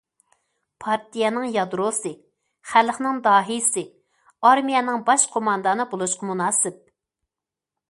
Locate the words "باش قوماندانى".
5.13-5.89